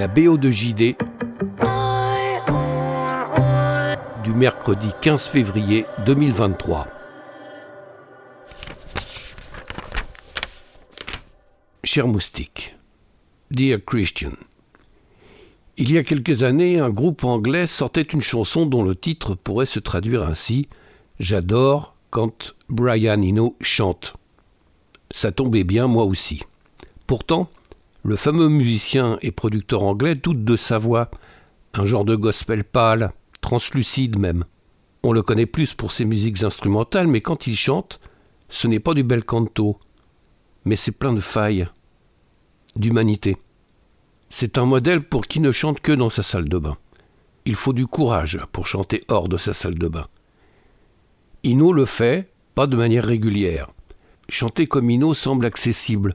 La 0.00 0.08
BO 0.08 0.38
de 0.38 0.50
JD 0.50 0.96
du 4.24 4.32
mercredi 4.32 4.88
15 5.02 5.26
février 5.26 5.84
2023. 6.06 6.88
Cher 11.84 12.08
moustique, 12.08 12.74
Dear 13.50 13.80
Christian, 13.86 14.30
il 15.76 15.92
y 15.92 15.98
a 15.98 16.02
quelques 16.02 16.44
années, 16.44 16.80
un 16.80 16.88
groupe 16.88 17.24
anglais 17.24 17.66
sortait 17.66 18.00
une 18.00 18.22
chanson 18.22 18.64
dont 18.64 18.82
le 18.82 18.96
titre 18.96 19.34
pourrait 19.34 19.66
se 19.66 19.80
traduire 19.80 20.22
ainsi 20.22 20.70
J'adore 21.18 21.94
quand 22.08 22.54
Brian 22.70 23.20
Eno 23.20 23.54
chante. 23.60 24.14
Ça 25.10 25.30
tombait 25.30 25.64
bien, 25.64 25.88
moi 25.88 26.04
aussi. 26.04 26.40
Pourtant, 27.06 27.50
le 28.02 28.16
fameux 28.16 28.48
musicien 28.48 29.18
et 29.22 29.30
producteur 29.30 29.82
anglais 29.82 30.14
doute 30.14 30.44
de 30.44 30.56
sa 30.56 30.78
voix, 30.78 31.10
un 31.74 31.84
genre 31.84 32.04
de 32.04 32.16
gospel 32.16 32.64
pâle, 32.64 33.12
translucide 33.40 34.18
même. 34.18 34.44
On 35.02 35.12
le 35.12 35.22
connaît 35.22 35.46
plus 35.46 35.74
pour 35.74 35.92
ses 35.92 36.04
musiques 36.04 36.42
instrumentales, 36.42 37.06
mais 37.06 37.20
quand 37.20 37.46
il 37.46 37.56
chante, 37.56 38.00
ce 38.48 38.68
n'est 38.68 38.80
pas 38.80 38.94
du 38.94 39.02
bel 39.02 39.24
canto, 39.24 39.78
mais 40.64 40.76
c'est 40.76 40.92
plein 40.92 41.12
de 41.12 41.20
failles, 41.20 41.68
d'humanité. 42.76 43.36
C'est 44.28 44.58
un 44.58 44.66
modèle 44.66 45.02
pour 45.02 45.26
qui 45.26 45.40
ne 45.40 45.52
chante 45.52 45.80
que 45.80 45.92
dans 45.92 46.10
sa 46.10 46.22
salle 46.22 46.48
de 46.48 46.58
bain. 46.58 46.76
Il 47.44 47.54
faut 47.54 47.72
du 47.72 47.86
courage 47.86 48.38
pour 48.52 48.66
chanter 48.66 49.02
hors 49.08 49.28
de 49.28 49.36
sa 49.36 49.54
salle 49.54 49.78
de 49.78 49.88
bain. 49.88 50.06
Ino 51.42 51.72
le 51.72 51.86
fait, 51.86 52.30
pas 52.54 52.66
de 52.66 52.76
manière 52.76 53.04
régulière. 53.04 53.70
Chanter 54.28 54.66
comme 54.66 54.90
Ino 54.90 55.14
semble 55.14 55.46
accessible. 55.46 56.14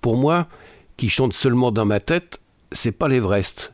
Pour 0.00 0.16
moi, 0.16 0.48
qui 0.96 1.08
chante 1.08 1.32
seulement 1.32 1.72
dans 1.72 1.84
ma 1.84 2.00
tête, 2.00 2.40
c'est 2.72 2.92
pas 2.92 3.08
l'Everest. 3.08 3.72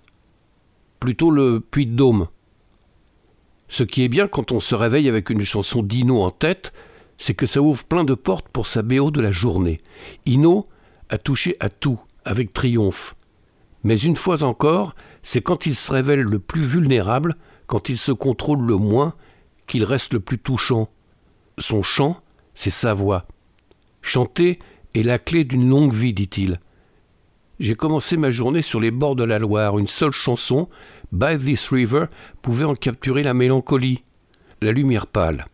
Plutôt 1.01 1.31
le 1.31 1.61
Puy 1.61 1.87
de 1.87 1.95
Dôme. 1.95 2.29
Ce 3.69 3.83
qui 3.85 4.03
est 4.03 4.09
bien 4.09 4.29
quand 4.29 4.53
on 4.53 4.61
se 4.61 4.75
réveille 4.75 5.09
avec 5.09 5.31
une 5.31 5.45
chanson 5.45 5.83
d'Ino 5.83 6.21
en 6.21 6.31
tête, 6.31 6.73
c'est 7.19 7.35
que 7.35 7.47
ça 7.47 7.63
ouvre 7.63 7.85
plein 7.85 8.05
de 8.05 8.15
portes 8.15 8.49
pour 8.49 8.67
sa 8.67 8.83
BO 8.83 9.11
de 9.11 9.21
la 9.21 9.31
journée. 9.31 9.81
Ino 10.27 10.67
a 11.09 11.19
touché 11.19 11.57
à 11.61 11.69
tout, 11.69 12.01
avec 12.25 12.53
triomphe. 12.53 13.17
Mais 13.85 13.97
une 13.97 14.17
fois 14.17 14.43
encore, 14.43 14.95
c'est 15.23 15.41
quand 15.41 15.67
il 15.67 15.75
se 15.75 15.91
révèle 15.91 16.23
le 16.23 16.39
plus 16.39 16.65
vulnérable, 16.65 17.37
quand 17.67 17.89
il 17.89 17.99
se 17.99 18.13
contrôle 18.13 18.61
le 18.61 18.77
moins, 18.77 19.15
qu'il 19.67 19.85
reste 19.85 20.13
le 20.13 20.21
plus 20.21 20.39
touchant. 20.39 20.89
Son 21.59 21.83
chant, 21.83 22.21
c'est 22.55 22.71
sa 22.71 22.93
voix. 22.93 23.27
Chanter 24.03 24.59
est 24.95 25.03
la 25.03 25.19
clé 25.19 25.45
d'une 25.45 25.69
longue 25.69 25.95
vie, 25.95 26.13
dit-il. 26.13 26.61
J'ai 27.63 27.77
commencé 27.77 28.17
ma 28.17 28.33
journée 28.33 28.61
sur 28.61 28.81
les 28.81 28.91
bords 28.91 29.15
de 29.15 29.23
la 29.23 29.39
Loire. 29.39 29.79
Une 29.79 29.87
seule 29.87 30.11
chanson, 30.11 30.69
By 31.13 31.39
This 31.39 31.69
River, 31.69 32.07
pouvait 32.43 32.65
en 32.65 32.75
capturer 32.75 33.23
la 33.23 33.35
mélancolie, 33.35 34.03
la 34.61 34.73
lumière 34.73 35.07
pâle. 35.07 35.47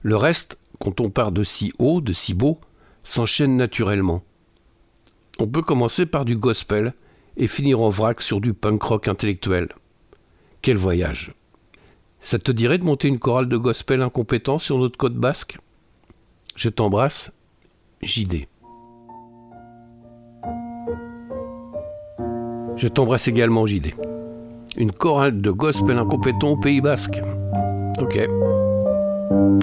Le 0.00 0.16
reste, 0.16 0.56
quand 0.80 0.98
on 1.02 1.10
part 1.10 1.30
de 1.30 1.44
si 1.44 1.70
haut, 1.78 2.00
de 2.00 2.14
si 2.14 2.32
beau, 2.32 2.58
s'enchaîne 3.04 3.58
naturellement. 3.58 4.22
On 5.38 5.46
peut 5.46 5.60
commencer 5.60 6.06
par 6.06 6.24
du 6.24 6.38
gospel, 6.38 6.94
et 7.36 7.48
finir 7.48 7.82
en 7.82 7.90
vrac 7.90 8.22
sur 8.22 8.40
du 8.40 8.54
punk 8.54 8.82
rock 8.82 9.08
intellectuel. 9.08 9.68
Quel 10.62 10.78
voyage 10.78 11.34
Ça 12.22 12.38
te 12.38 12.50
dirait 12.50 12.78
de 12.78 12.84
monter 12.84 13.08
une 13.08 13.18
chorale 13.18 13.50
de 13.50 13.58
gospel 13.58 14.00
incompétent 14.00 14.58
sur 14.58 14.78
notre 14.78 14.96
côte 14.96 15.16
basque? 15.16 15.58
Je 16.56 16.70
t'embrasse, 16.70 17.30
JD. 18.00 18.46
Je 22.82 22.88
t'embrasse 22.88 23.28
également, 23.28 23.64
JD. 23.64 23.94
Une 24.76 24.90
chorale 24.90 25.40
de 25.40 25.52
gospel 25.52 25.98
incompétent 25.98 26.48
au 26.48 26.56
Pays 26.56 26.80
Basque. 26.80 27.22
Ok. 28.00 28.18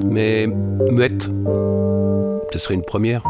Mais 0.06 0.48
muette. 0.48 1.30
Ce 2.54 2.60
serait 2.60 2.76
une 2.76 2.86
première. 2.86 3.22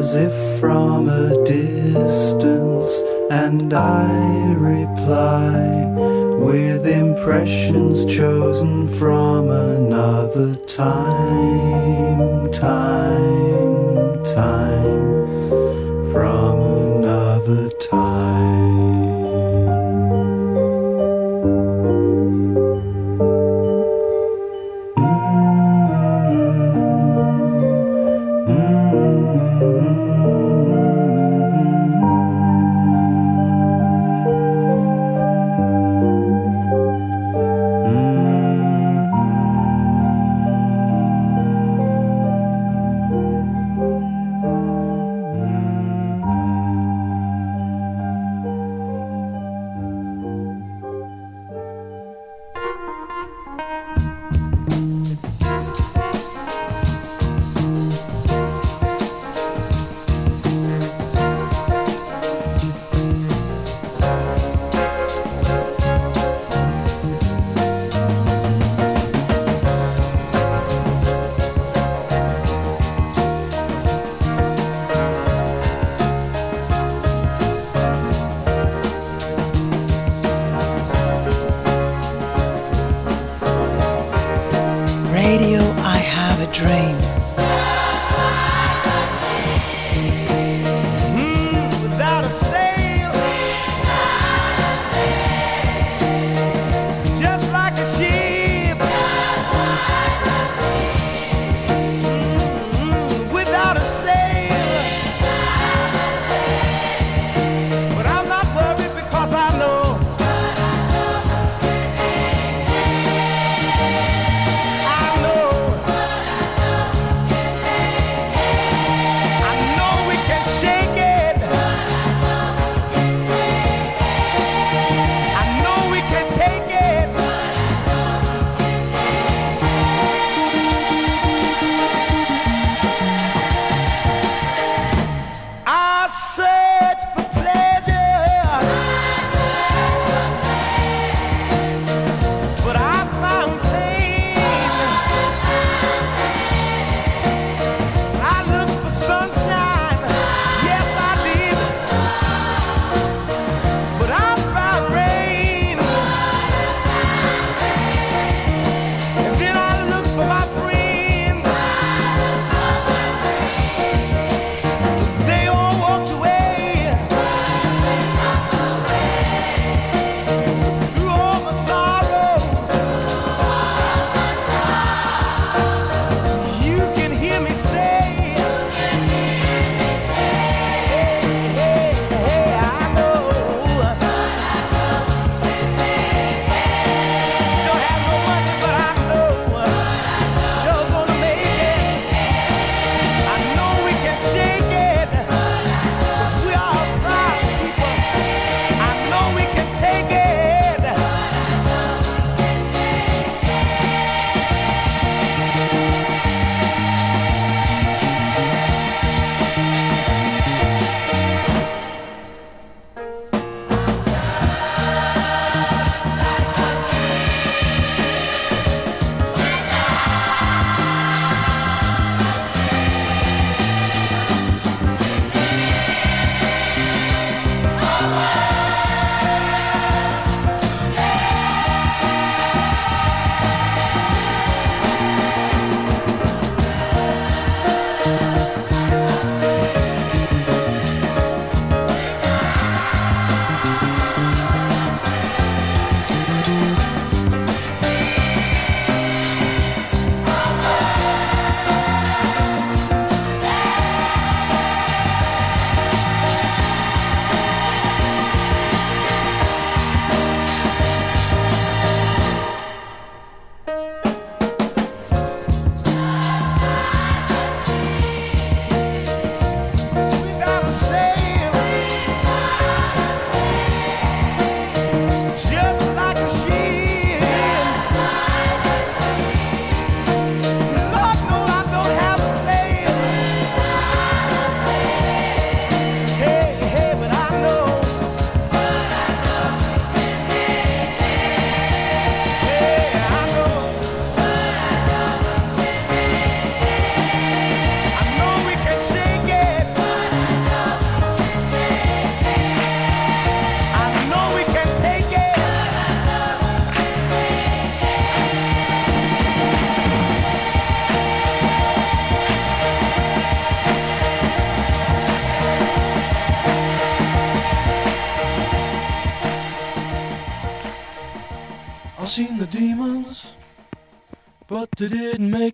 As 0.00 0.14
if 0.14 0.58
from 0.58 1.10
a 1.10 1.28
distance, 1.44 2.90
and 3.30 3.74
I 3.74 4.54
reply 4.54 5.84
with 6.38 6.86
impressions 6.86 8.06
chosen 8.06 8.88
from 8.98 9.50
another 9.50 10.54
time, 10.64 12.50
time, 12.50 14.24
time, 14.24 14.99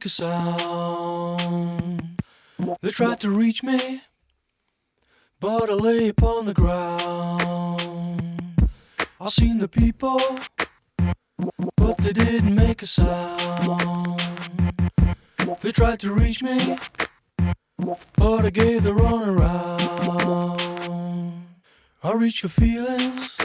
a 0.06 0.08
sound. 0.08 2.02
They 2.80 2.90
tried 2.90 3.20
to 3.20 3.30
reach 3.30 3.64
me, 3.64 4.02
but 5.40 5.68
I 5.68 5.72
lay 5.72 6.08
upon 6.08 6.46
the 6.46 6.54
ground. 6.54 8.40
I 9.20 9.28
seen 9.28 9.58
the 9.58 9.66
people, 9.66 10.20
but 11.76 11.98
they 11.98 12.12
didn't 12.12 12.54
make 12.54 12.82
a 12.82 12.86
sound. 12.86 14.20
They 15.62 15.72
tried 15.72 15.98
to 16.00 16.12
reach 16.14 16.40
me, 16.40 16.78
but 18.16 18.44
I 18.44 18.50
gave 18.50 18.84
the 18.84 18.94
run 18.94 19.28
around. 19.28 20.60
I 22.04 22.12
reached 22.12 22.42
for 22.42 22.48
feelings, 22.48 23.36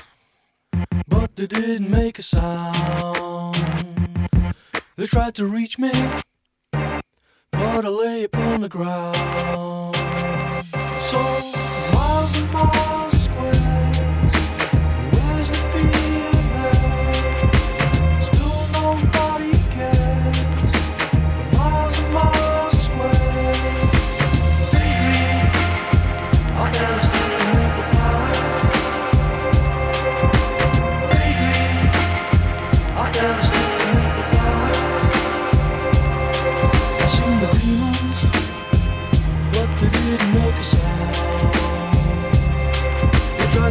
but 1.08 1.36
they 1.36 1.48
didn't 1.48 1.90
make 1.90 2.20
a 2.20 2.24
sound. 2.24 3.58
They 4.96 5.08
tried 5.08 5.34
to 5.36 5.48
reach 5.48 5.80
me, 5.80 5.92
but 7.52 7.86
I 7.86 7.90
lay 7.90 8.24
upon 8.24 8.62
the 8.62 8.70
ground. 8.70 9.96
So 11.10 11.20
miles 11.94 12.38
and 12.38 12.52
miles 12.54 13.21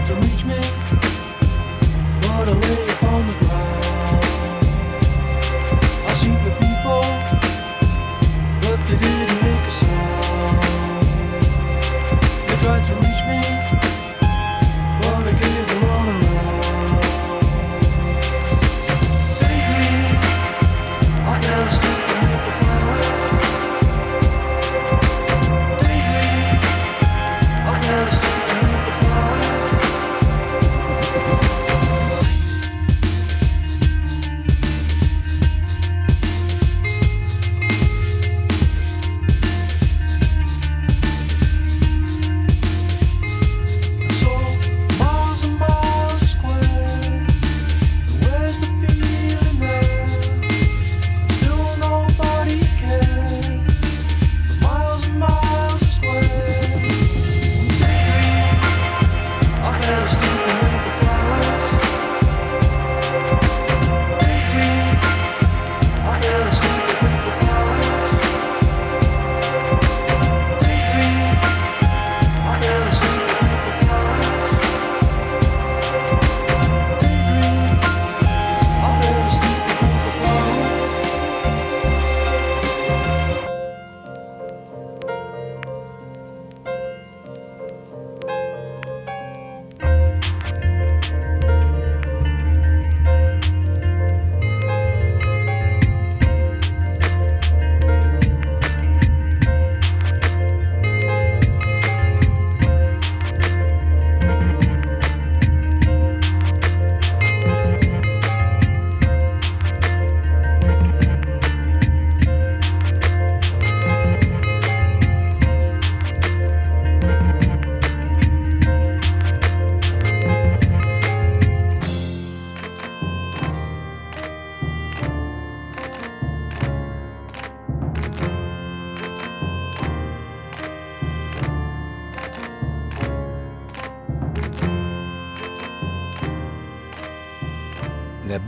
to 0.07 0.14
reach 0.14 0.45
me, 0.45 0.61
but 2.23 2.49
I 2.49 2.52
lay 2.52 2.89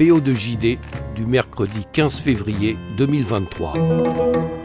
BO2JD 0.03 0.79
du 1.15 1.27
mercredi 1.27 1.87
15 1.93 2.19
février 2.19 2.77
2023. 2.97 4.62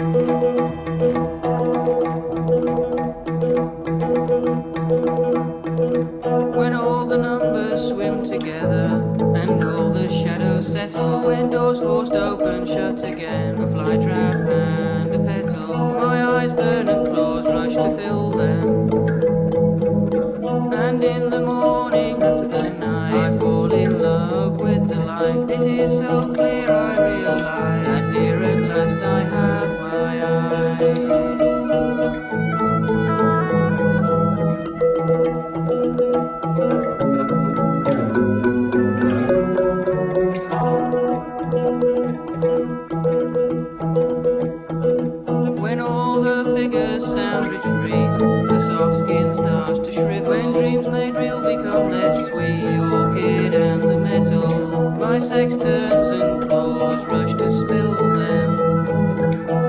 Real 51.42 51.58
become 51.58 51.92
less 51.92 52.28
sweet, 52.28 52.80
orchid 52.80 53.54
and 53.54 53.90
the 53.90 53.98
metal, 53.98 54.92
my 54.92 55.20
sex 55.20 55.56
turns 55.56 56.20
and 56.20 56.48
claws 56.48 57.06
rush 57.06 57.34
to 57.34 57.52
spill 57.52 57.94
them. 58.18 58.58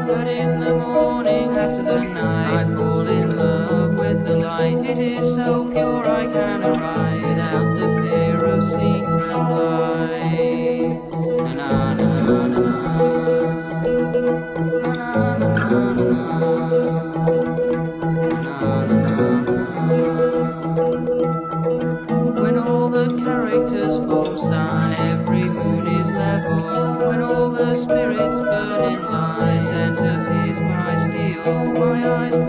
But 0.06 0.28
in 0.28 0.60
the 0.60 0.74
morning 0.74 1.56
after 1.56 1.82
the 1.82 2.00
night, 2.00 2.64
I 2.64 2.74
fall 2.74 3.06
in 3.06 3.36
love 3.36 3.94
with 3.94 4.24
the 4.24 4.36
light. 4.36 4.84
It 4.84 4.98
is 4.98 5.34
so 5.34 5.70
pure 5.70 6.06
I 6.06 6.26
can 6.26 6.62
arise 6.64 7.22
without 7.22 7.76
the 7.78 8.02
fear 8.02 8.44
of 8.44 8.64
secret 8.64 9.36
lies. 9.36 10.98
Na 11.56 11.94
na 11.94 12.20
na 12.22 12.46
na 12.46 13.27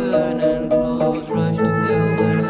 Burning 0.10 0.42
and 0.42 0.72
clothes 0.72 1.30
rush 1.30 1.58
to 1.58 1.64
fill 1.64 2.18
them. 2.18 2.44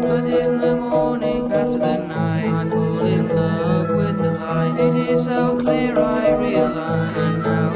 But 0.00 0.24
in 0.24 0.58
the 0.62 0.76
morning, 0.76 1.52
after 1.52 1.76
the 1.76 1.98
night, 1.98 2.48
I 2.48 2.70
fall 2.70 3.04
in 3.04 3.36
love 3.36 3.90
with 3.90 4.16
the 4.22 4.30
light. 4.30 4.80
It 4.80 4.96
is 5.10 5.26
so 5.26 5.58
clear 5.60 5.98
I 5.98 6.30
realize, 6.30 7.16
and 7.18 7.42
now 7.42 7.75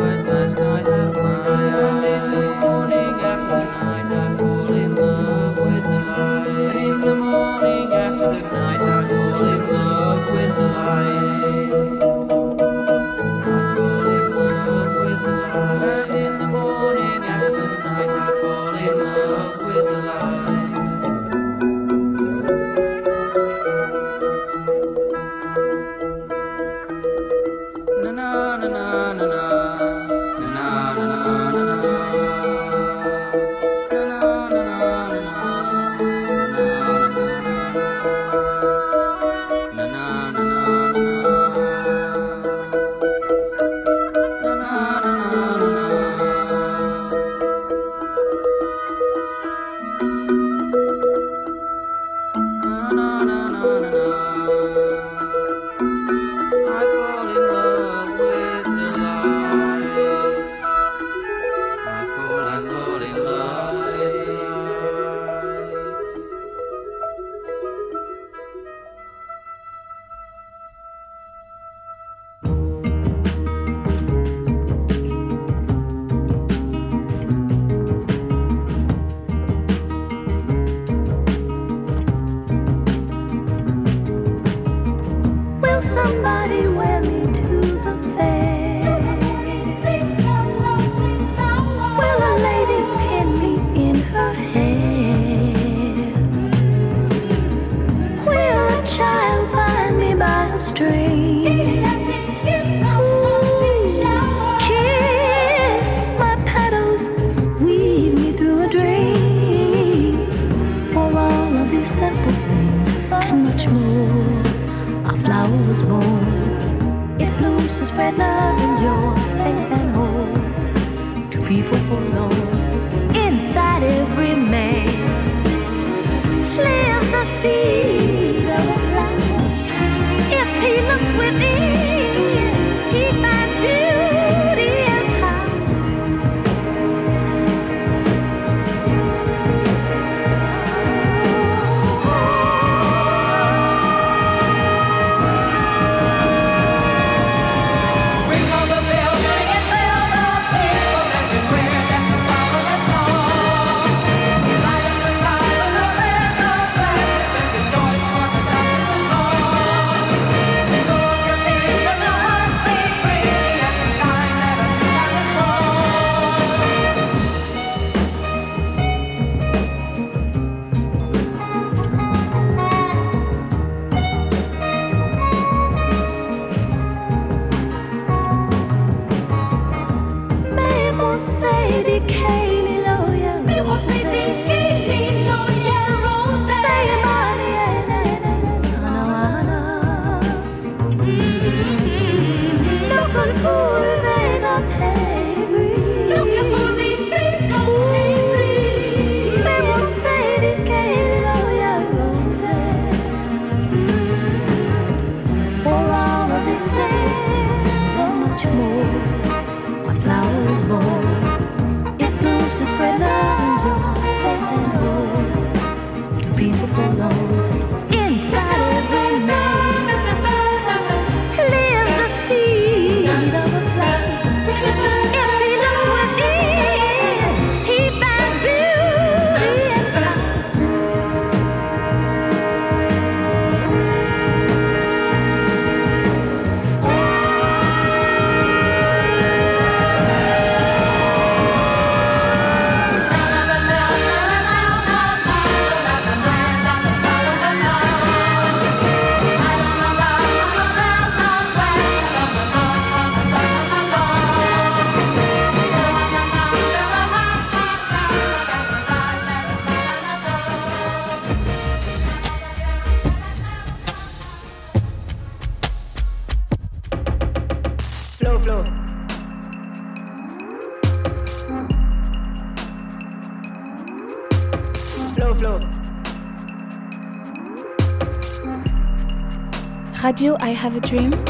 Radio 280.20 280.36
I 280.38 280.50
Have 280.50 280.76
a 280.76 280.80
Dream. 280.80 281.29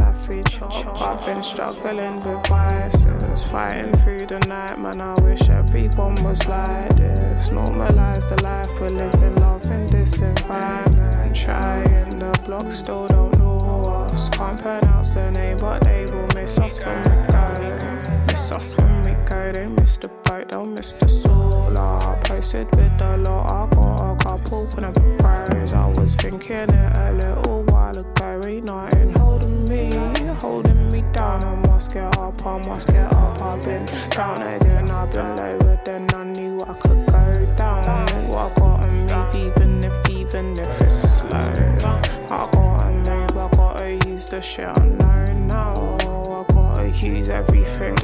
I've 0.00 1.24
been 1.24 1.42
struggling 1.42 2.22
with 2.24 2.46
vices, 2.46 3.44
fighting 3.44 3.96
through 3.98 4.26
the 4.26 4.38
night. 4.40 4.78
Man, 4.78 5.00
I 5.00 5.14
wish 5.20 5.48
everyone 5.48 6.22
was 6.22 6.46
like 6.46 6.96
this. 6.96 7.48
Normalize 7.48 8.28
the 8.28 8.42
life 8.42 8.68
we're 8.80 8.88
living, 8.88 9.34
love 9.36 9.64
in 9.70 9.86
this 9.88 10.18
environment. 10.20 11.34
Trying 11.34 12.18
the 12.18 12.32
block, 12.46 12.70
still 12.70 13.06
don't 13.06 13.36
know 13.38 14.06
us. 14.10 14.28
Can't 14.30 14.60
pronounce 14.60 15.10
their 15.10 15.30
name, 15.30 15.56
but 15.58 15.82
they 15.82 16.04
will 16.06 16.28
miss 16.34 16.58
us 16.58 16.78
when 16.84 16.98
we 16.98 17.32
go. 17.32 18.24
Miss 18.26 18.52
us 18.52 18.76
when 18.76 19.02
we 19.02 19.12
go. 19.28 19.52
They 19.52 19.66
miss 19.66 19.98
the 19.98 20.08
boat, 20.08 20.48
they'll 20.50 20.64
miss 20.64 20.92
the 20.92 21.08
soul. 21.08 21.76
I 21.76 22.20
Posted 22.24 22.70
with 22.76 22.98
the 22.98 23.16
lot, 23.18 23.50
I 23.50 23.74
got 23.74 24.12
a 24.12 24.24
couple 24.24 24.66
when 24.66 24.84
I. 24.84 24.92
I 25.72 25.86
was 25.88 26.14
thinking 26.14 26.56
it 26.56 26.70
a 26.70 27.12
little 27.12 27.62
while 27.64 27.98
ago, 27.98 28.40
ain't 28.46 28.64
nothing 28.64 29.12
putting 30.88 31.04
me 31.04 31.12
down. 31.12 31.44
I 31.44 31.54
must 31.66 31.92
get 31.92 32.16
up, 32.18 32.46
I 32.46 32.58
must 32.58 32.88
get 32.88 33.12
up. 33.12 33.40
I've 33.40 33.64
been 33.64 33.86
down 34.10 34.42
again, 34.42 34.90
I've 34.90 35.12
been 35.12 35.36
lower 35.36 35.80
than 35.84 36.14
I 36.14 36.24
knew 36.24 36.60
I 36.62 36.74
could 36.74 37.06
go 37.06 37.54
down. 37.56 37.84
I 37.84 38.52
gotta 38.54 38.88
move, 38.88 39.36
even 39.36 39.84
if, 39.84 40.10
even 40.10 40.58
if 40.58 40.80
it's 40.80 41.18
slow. 41.18 41.38
I 42.30 42.48
gotta 42.52 42.90
move, 42.92 43.36
I 43.36 43.48
gotta 43.56 44.08
use 44.08 44.28
the 44.28 44.40
shit 44.40 44.66
I 44.66 44.86
know 44.86 45.07
barbecues, 46.98 47.28
everything. 47.28 47.94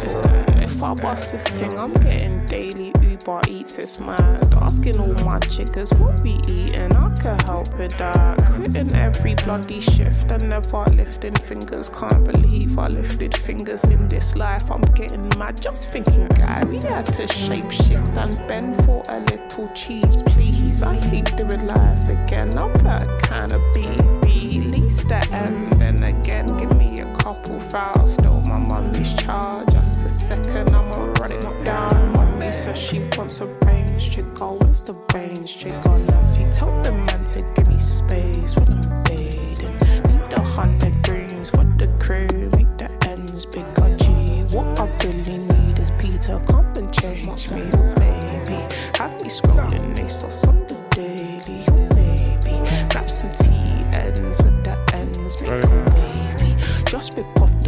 Listen, 0.00 0.30
uh, 0.30 0.60
if 0.62 0.82
I 0.82 0.94
bust 0.94 1.32
this 1.32 1.44
thing, 1.44 1.78
I'm 1.78 1.92
getting 1.92 2.44
daily 2.46 2.92
Uber 3.02 3.40
Eats. 3.48 3.78
It's 3.78 3.98
mad. 3.98 4.52
Asking 4.54 4.98
all 4.98 5.14
my 5.24 5.38
chickers 5.40 5.92
what 5.98 6.18
we 6.20 6.32
eating, 6.48 6.92
I 6.92 7.16
can 7.18 7.38
help 7.40 7.76
with 7.78 7.96
that. 7.98 8.38
Quitting 8.46 8.92
every 8.94 9.34
bloody 9.34 9.80
shift 9.80 10.30
and 10.30 10.48
never 10.48 10.84
lifting 10.90 11.34
fingers. 11.36 11.88
Can't 11.88 12.24
believe 12.24 12.78
I 12.78 12.88
lifted 12.88 13.36
fingers 13.36 13.84
in 13.84 14.08
this 14.08 14.36
life. 14.36 14.70
I'm 14.70 14.82
getting 14.94 15.28
mad 15.38 15.60
just 15.60 15.90
thinking, 15.90 16.26
guy, 16.28 16.64
we 16.64 16.78
had 16.78 17.06
to 17.14 17.28
shape 17.28 17.70
shift 17.70 18.16
and 18.16 18.36
bend 18.48 18.76
for 18.84 19.02
a 19.08 19.20
little 19.20 19.68
cheese, 19.74 20.16
please. 20.26 20.82
I 20.82 20.94
hate 20.94 21.36
doing 21.36 21.66
life 21.66 22.08
again. 22.08 22.56
I'm 22.56 22.74
a 22.86 23.18
kind 23.22 23.52
of 23.52 23.60
BB, 23.74 24.72
least 24.72 25.08
the 25.08 25.20
end. 25.32 25.80
Then 25.80 26.02
again, 26.02 26.46
give 26.56 26.76
me 26.76 27.00
a 27.00 27.16
couple 27.16 27.60
fouls. 27.60 28.14
Still 28.14 28.39
my 28.70 28.80
mummy's 28.80 29.14
charge. 29.14 29.68
Just 29.72 30.06
a 30.06 30.08
second, 30.08 30.74
I'ma 30.74 31.12
run 31.18 31.32
it 31.32 31.44
up 31.44 31.64
down. 31.64 32.12
Mummy 32.12 32.52
says 32.52 32.78
she 32.78 33.00
wants 33.16 33.40
a 33.40 33.46
range 33.66 34.10
chick. 34.10 34.24
Where's 34.38 34.80
the 34.80 34.94
range 35.14 35.58
chick? 35.58 35.74
Oh, 35.86 35.98
Nancy, 35.98 36.46
tell 36.52 36.70
the 36.82 36.92
man 36.92 37.24
to 37.32 37.42
give 37.54 37.68
me 37.68 37.78
space 37.78 38.56
when 38.56 38.68
I'm 38.72 39.04
bathing. 39.04 39.76
Need 40.08 40.32
a 40.32 40.40
hundred 40.40 41.02
dreams 41.02 41.50
for 41.50 41.64
the 41.80 41.88
crew. 41.98 42.50
Make 42.56 42.72
the 42.78 42.88
ends 43.08 43.44
bigger. 43.44 43.96
G. 43.98 44.06
What 44.54 44.78
I 44.78 44.86
really 45.04 45.38
need 45.38 45.78
is 45.78 45.90
Peter. 45.98 46.40
Come 46.46 46.72
and 46.76 46.92
change 46.92 47.50
me, 47.50 47.62
baby. 47.98 48.58
Have 48.98 49.20
me 49.20 49.28
scrolling 49.28 49.96
ASOS 49.98 50.46
on 50.48 50.66
the 50.68 50.76
daily, 50.90 51.64
oh 51.68 51.88
baby. 51.94 52.56
Grab 52.90 53.10
some 53.10 53.34
T 53.34 53.46
ends 53.92 54.40
with 54.42 54.64
the 54.64 54.76
ends, 54.94 55.40
make 55.40 55.64
a 55.64 55.68
wavy. 55.94 56.54
Just 56.84 57.16
rip 57.16 57.40
off 57.40 57.59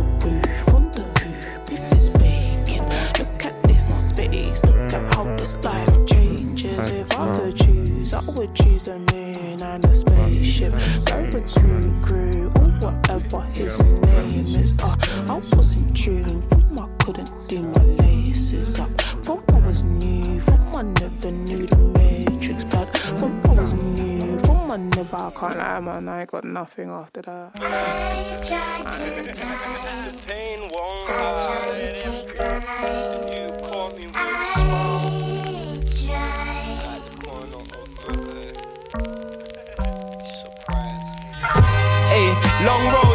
at 4.93 5.15
how 5.15 5.25
this 5.37 5.57
life 5.63 6.07
changes. 6.07 6.91
If 6.91 7.13
I 7.19 7.39
could 7.39 7.57
choose, 7.57 8.13
I 8.13 8.21
would 8.31 8.55
choose 8.55 8.85
the 8.85 8.99
man 8.99 9.63
and 9.63 9.85
a 9.85 9.95
spaceship. 9.95 10.73
Go 11.05 11.23
with 11.33 11.62
can't 25.43 25.59
lie, 25.59 25.81
man, 25.81 26.09
I 26.09 26.21
ain't 26.21 26.31
got 26.31 26.45
nothing 26.45 26.89
after 26.89 27.23
that. 27.23 27.55
The 27.55 27.61
pain 30.29 30.71
won't 30.71 31.09
hide. 31.09 31.97
You 33.29 33.51
caught 33.67 33.93
me 33.99 34.05
with 34.07 34.17
a 34.17 34.47
smile. 34.55 35.11
At 36.15 37.03
the 37.05 37.15
corner 37.27 37.59
of 37.59 37.67
my 37.73 38.13
eye. 38.23 38.63
Surprise. 40.25 41.11
Ayy, 42.15 42.33
long 42.65 42.85
road, 42.95 43.03
took 43.03 43.03
a 43.03 43.03
tumble 43.03 43.12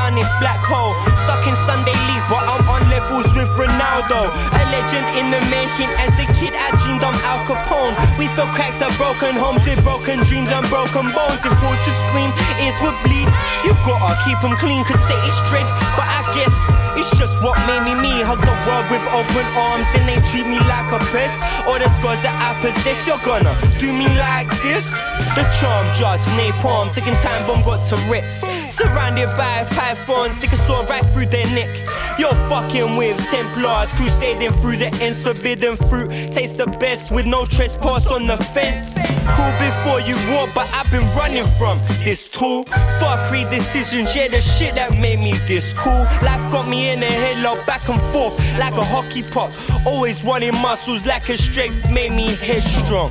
down 0.00 0.16
this 0.16 0.32
black 0.40 0.60
hole. 0.64 0.96
Stuck 1.12 1.44
in 1.44 1.56
Sunday 1.68 1.92
league, 2.08 2.26
but 2.32 2.40
I'm 2.48 2.64
on 2.64 2.80
levels 2.88 3.28
with 3.36 3.52
Ronaldo. 3.52 4.32
A 4.32 4.62
legend 4.72 5.04
in 5.20 5.28
the 5.28 5.40
making. 5.52 5.92
As 6.00 6.16
a 6.16 6.26
kid, 6.40 6.56
I 6.56 6.72
dreamed 6.80 7.04
I'm 7.04 7.16
Al 7.28 7.44
Capone. 7.44 7.92
We 8.16 8.26
feel 8.32 8.48
cracks 8.56 8.80
of 8.80 8.92
broken 8.96 9.36
homes 9.36 9.60
with 9.68 9.84
broken 9.84 10.24
dreams 10.24 10.48
and 10.48 10.64
broken 10.72 11.12
bones. 11.12 11.44
If 11.44 11.52
walls 11.60 11.80
should 11.84 11.98
scream, 12.08 12.32
ears 12.64 12.76
would 12.80 12.96
bleed. 13.04 13.28
You 13.64 13.76
gotta 13.84 14.16
keep 14.24 14.40
them 14.40 14.56
clean, 14.56 14.84
could 14.88 15.02
say 15.04 15.18
it's 15.28 15.40
dread, 15.48 15.68
but 15.96 16.08
I 16.08 16.20
guess 16.32 16.79
it's 16.96 17.10
just 17.18 17.34
what 17.42 17.58
made 17.66 17.84
me 17.84 17.94
me. 17.94 18.22
Hug 18.22 18.40
the 18.40 18.56
world 18.66 18.86
with 18.90 19.04
open 19.14 19.46
arms 19.54 19.88
and 19.94 20.08
they 20.08 20.18
treat 20.30 20.46
me 20.46 20.58
like 20.66 20.90
a 20.92 20.98
pest. 21.10 21.38
All 21.66 21.78
the 21.78 21.88
scars 21.88 22.22
that 22.22 22.34
I 22.34 22.58
possess, 22.60 23.06
you're 23.06 23.22
gonna 23.24 23.54
do 23.78 23.92
me 23.92 24.08
like 24.18 24.50
this. 24.62 24.90
The 25.36 25.44
charm 25.58 25.86
judge, 25.94 26.20
napalm, 26.34 26.92
taking 26.94 27.14
time 27.22 27.46
bomb 27.46 27.62
got 27.62 27.86
to 27.88 27.96
Tourette's. 27.96 28.42
Surrounded 28.68 29.28
by 29.36 29.64
pythons, 29.70 30.36
stick 30.36 30.52
a 30.52 30.56
sword 30.56 30.88
right 30.88 31.04
through 31.12 31.26
their 31.26 31.46
neck. 31.54 31.70
You're 32.18 32.36
fucking 32.50 32.96
with 32.96 33.16
Templars, 33.30 33.92
crusading 33.92 34.50
through 34.60 34.76
the 34.76 34.90
ends, 35.00 35.22
forbidden 35.22 35.76
fruit. 35.76 36.10
Taste 36.34 36.58
the 36.58 36.66
best 36.66 37.10
with 37.10 37.26
no 37.26 37.46
trespass 37.46 38.06
on 38.08 38.26
the 38.26 38.36
fence. 38.36 38.94
Cool 39.36 39.52
before 39.58 40.00
you 40.00 40.16
walk, 40.34 40.50
but 40.54 40.68
I've 40.72 40.90
been 40.90 41.08
running 41.16 41.46
from 41.56 41.78
this 42.04 42.28
tool. 42.28 42.64
Fuck 42.98 43.30
decisions, 43.50 44.14
yeah, 44.14 44.28
the 44.28 44.40
shit 44.40 44.74
that 44.74 44.98
made 44.98 45.18
me 45.18 45.32
this 45.46 45.72
cool. 45.72 46.04
Life 46.22 46.52
got 46.52 46.68
me 46.68 46.79
in 46.80 47.02
a 47.02 47.06
headlock, 47.06 47.64
back 47.66 47.88
and 47.88 48.00
forth 48.12 48.34
like 48.58 48.74
a 48.74 48.84
hockey 48.84 49.22
puck. 49.22 49.52
Always 49.86 50.22
wanting 50.22 50.54
muscles 50.62 51.06
like 51.06 51.28
a 51.28 51.36
strength 51.36 51.90
made 51.90 52.12
me 52.12 52.34
headstrong. 52.36 53.10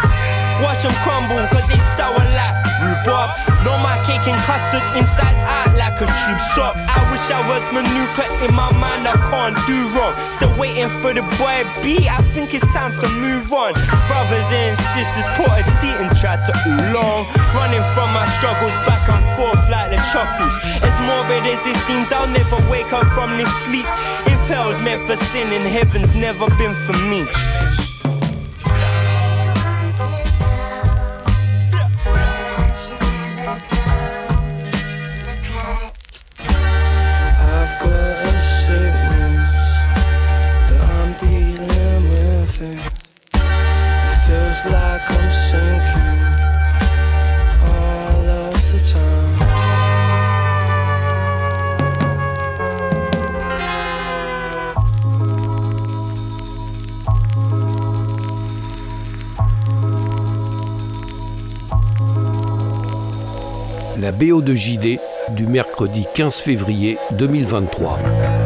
Watch 0.60 0.84
them 0.84 0.92
crumble, 1.08 1.40
cause 1.48 1.68
they 1.70 1.80
sour 1.96 2.20
like 2.36 2.56
rhubarb. 2.84 3.32
Know 3.64 3.78
my 3.80 3.96
cake 4.08 4.28
and 4.28 4.40
custard 4.44 4.84
inside 5.00 5.36
out 5.48 5.72
like 5.78 5.96
a 6.04 6.08
tube 6.08 6.42
shop. 6.52 6.76
I 6.76 7.00
wish 7.12 7.24
I 7.32 7.40
was 7.48 7.64
manuka 7.72 8.28
in 8.44 8.52
my 8.54 8.72
mind, 8.76 9.08
I 9.08 9.16
can't 9.32 9.56
do 9.68 9.88
wrong. 9.96 10.16
Still 10.32 10.52
waiting 10.60 10.90
for 11.00 11.14
the 11.14 11.24
boy 11.40 11.64
B, 11.84 12.08
I 12.08 12.20
think 12.36 12.54
it's 12.54 12.66
time 12.76 12.92
to 12.92 13.08
move 13.16 13.52
on. 13.54 13.74
Brothers 14.08 14.50
and 14.52 14.76
sisters, 14.96 15.28
put 15.40 15.48
tea 15.80 15.96
and 15.96 16.12
try 16.20 16.36
to 16.36 16.52
oolong. 16.68 17.28
Running 17.56 17.84
from 17.96 18.12
my 18.12 18.28
struggles 18.36 18.76
back 18.84 18.99
As 20.16 20.96
morbid 21.06 21.46
as 21.46 21.64
it 21.68 21.76
seems, 21.76 22.12
I'll 22.12 22.28
never 22.28 22.58
wake 22.68 22.92
up 22.94 23.06
from 23.14 23.38
this 23.38 23.54
sleep. 23.62 23.86
If 24.26 24.48
hell's 24.48 24.84
meant 24.84 25.06
for 25.06 25.16
sin 25.16 25.54
and 25.54 25.68
heaven's 25.68 26.16
never 26.16 26.50
been 26.58 26.74
for 26.74 26.98
me. 27.06 27.89
BO 64.20 64.42
de 64.42 64.54
JD 64.54 65.00
du 65.30 65.48
mercredi 65.48 66.06
15 66.14 66.36
février 66.42 66.98
2023. 67.12 68.39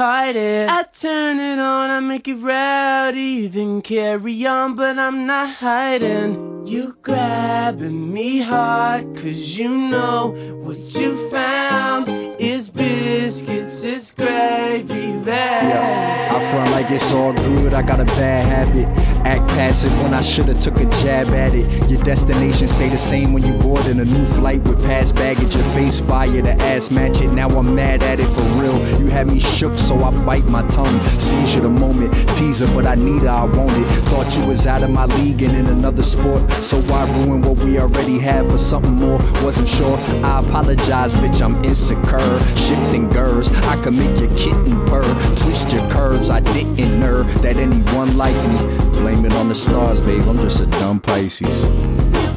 Get 0.00 0.34
tongue 0.34 0.34
tied. 0.34 0.68
I 0.68 0.82
turn 0.92 1.38
it 1.38 1.58
on, 1.58 1.90
I 1.90 2.00
make 2.00 2.28
it 2.28 2.36
rowdy, 2.36 3.46
then 3.48 3.82
carry 3.82 4.46
on, 4.46 4.74
but 4.74 4.98
I'm 4.98 5.26
not 5.26 5.48
hiding. 5.56 6.66
You 6.66 6.96
grabbing 7.02 8.12
me 8.12 8.40
hard, 8.40 9.16
cause 9.16 9.58
you 9.58 9.68
know 9.68 10.34
what 10.62 10.78
you 10.94 11.30
found 11.30 12.08
is 12.40 12.70
biscuits, 12.70 13.84
is 13.84 14.14
gravy 14.14 15.18
bag. 15.24 16.34
I 16.34 16.50
front 16.50 16.70
like 16.70 16.90
it's 16.90 17.12
all 17.12 17.32
good, 17.32 17.72
I 17.74 17.82
got 17.82 18.00
a 18.00 18.04
bad 18.04 18.44
habit. 18.46 19.09
Act 19.24 19.46
passive 19.50 19.92
when 20.02 20.14
I 20.14 20.20
should've 20.20 20.60
took 20.60 20.76
a 20.76 20.86
jab 21.02 21.28
at 21.28 21.54
it. 21.54 21.90
Your 21.90 22.02
destination 22.02 22.68
stay 22.68 22.88
the 22.88 22.98
same 22.98 23.32
when 23.32 23.44
you 23.44 23.52
board 23.54 23.86
in 23.86 24.00
a 24.00 24.04
new 24.04 24.24
flight 24.24 24.62
with 24.62 24.82
past 24.84 25.14
baggage. 25.14 25.54
Your 25.54 25.64
face 25.64 26.00
fire, 26.00 26.42
the 26.42 26.52
ass 26.62 26.90
match 26.90 27.20
it. 27.20 27.28
Now 27.28 27.48
I'm 27.50 27.74
mad 27.74 28.02
at 28.02 28.20
it 28.20 28.26
for 28.26 28.42
real. 28.60 28.78
You 29.00 29.06
had 29.06 29.26
me 29.26 29.38
shook, 29.40 29.78
so 29.78 30.02
I 30.02 30.10
bite 30.24 30.46
my 30.46 30.66
tongue. 30.68 31.00
Seizure 31.18 31.60
the 31.60 31.68
moment, 31.68 32.12
teaser, 32.36 32.66
but 32.68 32.86
I 32.86 32.94
need 32.94 33.22
her, 33.22 33.28
I 33.28 33.44
want 33.44 33.72
it. 33.72 33.84
Thought 34.10 34.36
you 34.36 34.44
was 34.46 34.66
out 34.66 34.82
of 34.82 34.90
my 34.90 35.06
league 35.06 35.42
and 35.42 35.56
in 35.56 35.66
another 35.66 36.02
sport. 36.02 36.50
So 36.62 36.80
why 36.82 37.06
ruin 37.18 37.42
what 37.42 37.58
we 37.58 37.78
already 37.78 38.18
have 38.18 38.50
for 38.50 38.58
something 38.58 38.94
more? 38.94 39.18
Wasn't 39.42 39.68
sure. 39.68 39.96
I 40.24 40.40
apologize, 40.40 41.14
bitch, 41.14 41.42
I'm 41.42 41.62
insecure. 41.64 42.38
Shifting 42.56 43.08
gears, 43.10 43.50
I 43.52 43.80
can 43.82 43.96
make 43.98 44.18
your 44.18 44.34
kitten 44.36 44.84
purr. 44.86 45.04
Twist 45.36 45.72
your 45.72 45.88
curves, 45.90 46.30
I 46.30 46.40
didn't 46.40 47.00
know 47.00 47.22
that 47.42 47.56
anyone 47.56 48.16
like 48.16 48.36
me. 48.48 49.00
Blame 49.10 49.24
it 49.24 49.32
on 49.32 49.48
the 49.48 49.56
stars, 49.56 50.00
babe. 50.00 50.22
I'm 50.28 50.36
just 50.36 50.60
a 50.60 50.66
dumb 50.66 51.00
Pisces. 51.00 52.29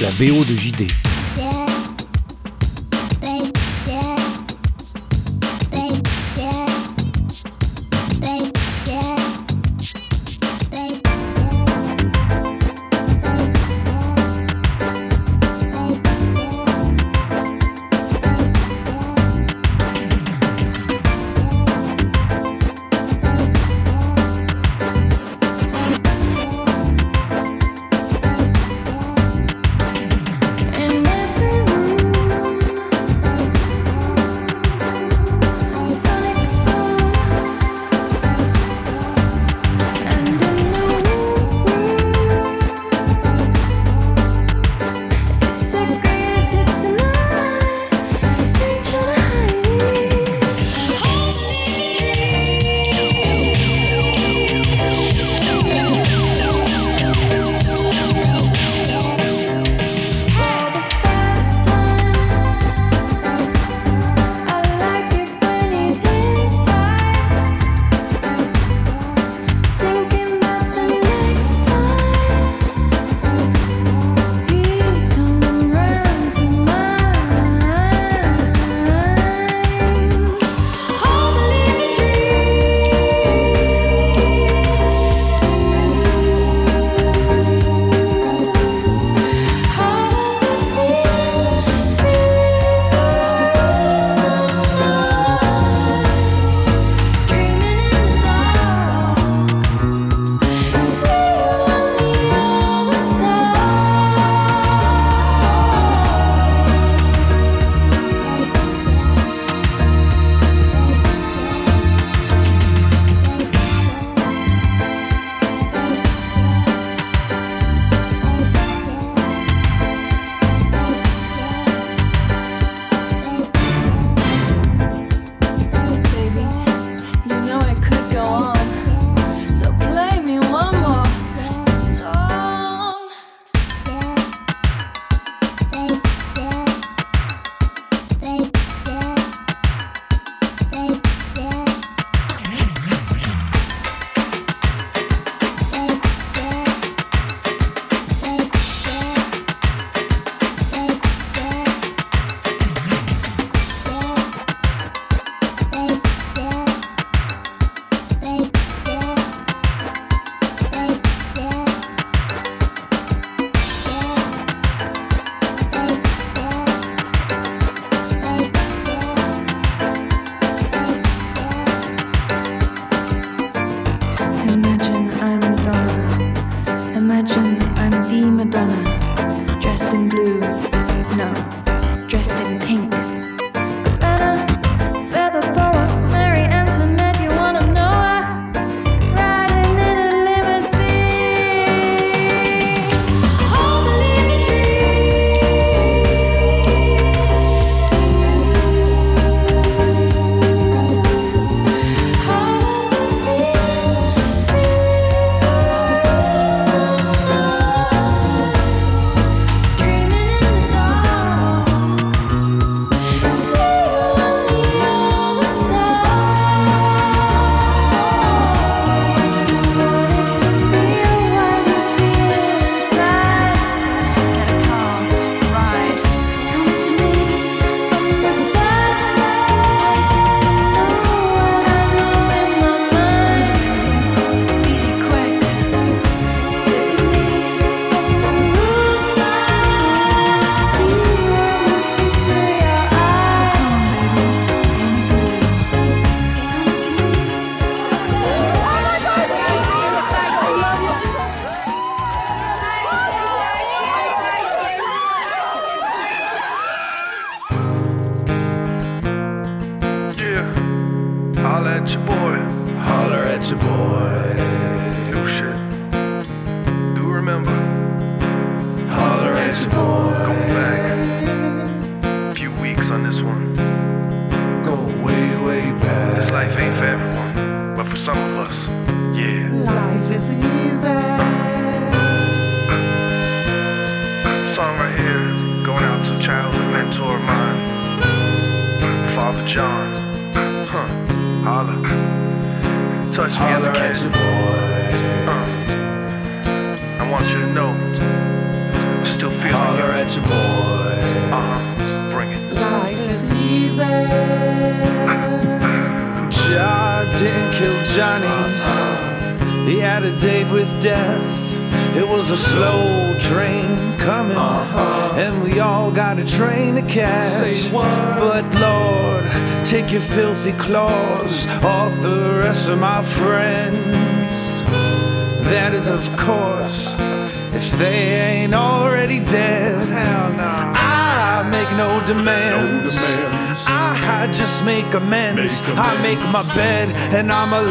La 0.00 0.10
BO 0.10 0.44
de 0.44 0.54
JD. 0.54 1.17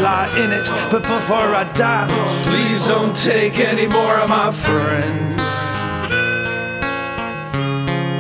Lie 0.02 0.30
in 0.38 0.52
it. 0.52 0.68
But 0.92 1.04
before 1.04 1.50
I 1.62 1.64
die, 1.74 2.08
please 2.46 2.86
don't 2.88 3.16
take 3.16 3.60
any 3.60 3.88
more 3.88 4.16
of 4.18 4.30
my 4.30 4.52
friends. 4.52 5.36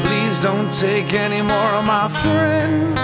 Please 0.03 0.39
don't 0.39 0.71
take 0.71 1.13
any 1.13 1.41
more 1.41 1.71
of 1.79 1.85
my 1.85 2.09
friends. 2.09 2.95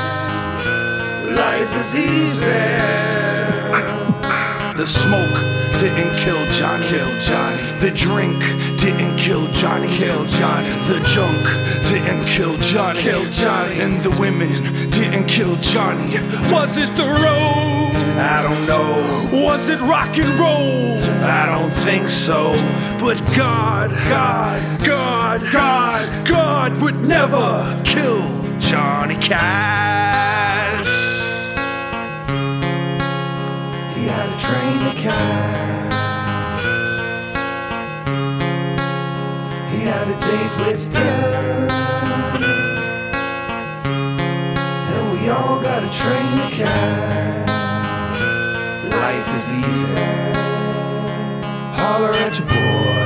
Life 1.38 1.76
is 1.82 1.96
easy. 1.96 4.03
The 4.76 4.88
smoke 4.88 5.36
didn't 5.80 6.16
kill 6.16 6.44
Johnny. 6.52 6.88
Kill 6.88 7.20
Johnny. 7.22 7.62
The 7.80 7.92
drink 7.92 8.40
didn't 8.80 9.18
kill 9.18 9.46
Johnny. 9.54 9.88
Kill 9.98 10.26
Johnny. 10.26 10.68
The 10.88 11.00
junk 11.06 11.44
didn't 11.90 12.26
kill 12.26 12.58
Johnny. 12.58 13.00
Kill 13.02 13.24
Johnny. 13.30 13.80
And 13.82 14.04
the 14.04 14.10
women 14.20 14.50
didn't 14.90 15.28
kill 15.28 15.58
Johnny. 15.58 16.18
Was 16.52 16.78
it 16.78 16.96
the 16.96 17.06
road? 17.06 17.94
I 18.18 18.42
don't 18.42 18.66
know. 18.66 19.46
Was 19.46 19.70
it 19.70 19.80
rock 19.82 20.18
and 20.18 20.30
roll? 20.40 20.98
I 21.24 21.46
don't 21.46 21.70
think 21.84 22.10
so. 22.10 22.54
But 23.00 23.24
God, 23.38 23.92
God, 23.92 24.80
God, 24.84 25.52
God, 25.52 26.28
God 26.28 26.82
would 26.82 27.00
never 27.08 27.80
kill 27.86 28.28
Johnny 28.60 29.16
Cash. 29.18 30.33
Train 34.46 34.80
to 34.88 34.94
catch. 35.02 35.94
He 39.72 39.80
had 39.90 40.06
a 40.08 40.18
date 40.28 40.56
with 40.66 40.84
death. 40.92 41.72
And 44.94 45.06
we 45.14 45.30
all 45.30 45.58
got 45.62 45.82
a 45.84 45.92
train 46.02 46.32
to 46.42 46.48
catch. 46.60 47.50
Life 49.02 49.30
is 49.38 49.46
easy. 49.62 50.04
Holler 51.80 52.14
at 52.26 52.34
your 52.40 52.48
boy. 52.48 53.04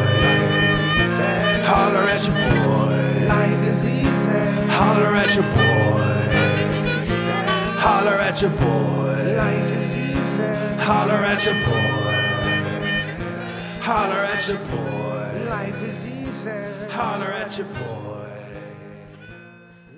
Holler 1.71 2.05
at 2.15 2.23
your 2.27 2.37
boy. 2.47 3.27
Life 3.27 3.63
is 3.71 3.79
easy. 3.85 4.41
Holler 4.79 5.13
at 5.23 5.31
your 5.35 5.47
boy. 5.57 6.07
Holler 7.85 8.17
at 8.27 8.41
your 8.41 8.51
boy. 8.51 9.35
Life 9.35 9.71
is 9.71 9.77
easy. 9.77 9.86
Holler 10.87 11.21
at 11.33 11.43
your 11.43 11.53
boy. 11.65 12.15
Holler 13.81 14.23
at 14.33 14.47
your 14.47 14.57
boy. 14.57 15.49
Life 15.49 15.83
is 15.83 16.07
easy. 16.07 16.49
Holler 16.89 17.31
at 17.43 17.57
your 17.57 17.67
boy. 17.67 18.29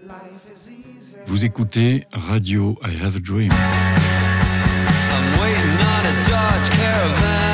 Life 0.08 0.46
is 0.52 0.68
easy. 0.68 1.18
Vous 1.28 1.46
écoutez 1.46 2.06
Radio 2.12 2.76
I 2.82 2.90
Have 3.04 3.16
a 3.16 3.20
Dream. 3.20 3.52
I'm 3.52 5.40
waiting 5.40 5.78
on 5.94 6.06
a 6.12 6.14
Dodge 6.28 6.70
Caravan, 6.72 7.49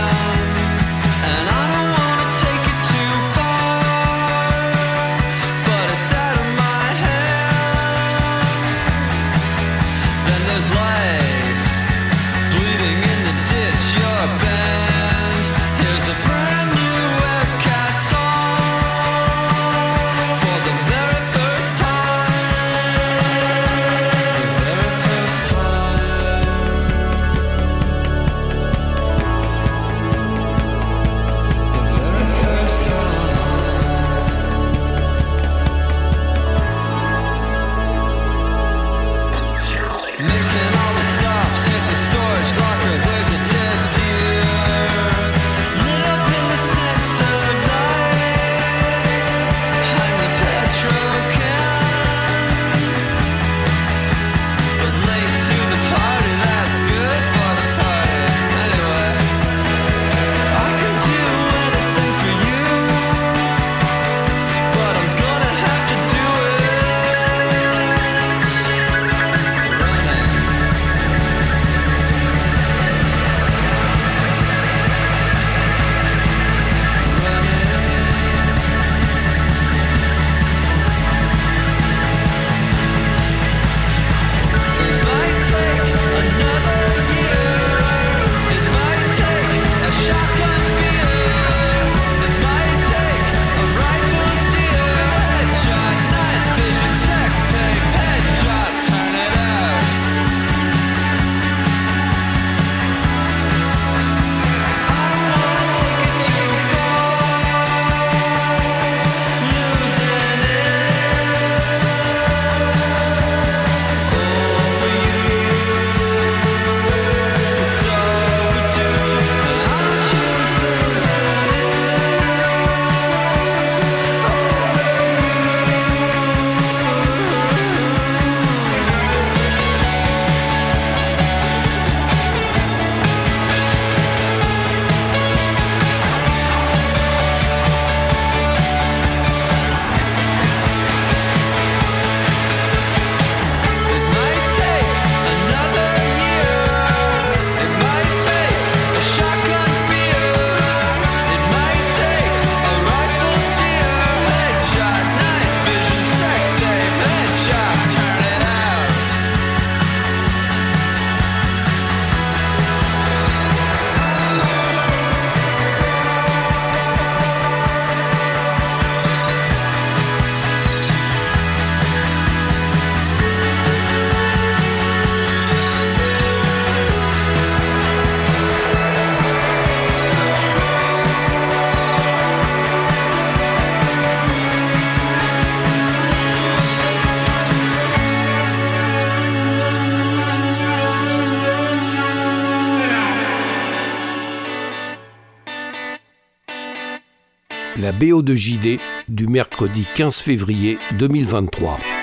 BO 198.00 198.22
de 198.22 198.36
JD 198.36 198.80
du 199.08 199.28
mercredi 199.28 199.86
15 199.96 200.18
février 200.18 200.78
2023. 200.98 201.95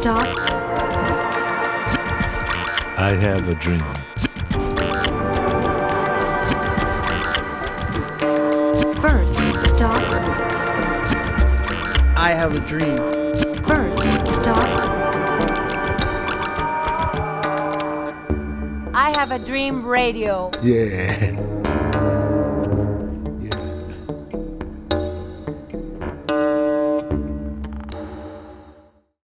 Stop. 0.00 0.38
I 2.96 3.16
have 3.20 3.48
a 3.48 3.54
dream. 3.56 3.82
First, 9.00 9.36
stop. 9.68 10.02
I 12.16 12.30
have 12.30 12.54
a 12.54 12.60
dream. 12.60 12.98
First, 13.64 14.34
stop. 14.34 14.68
I 18.94 19.10
have 19.10 19.32
a 19.32 19.38
dream 19.38 19.84
radio. 19.84 20.50
Yeah. 20.62 21.47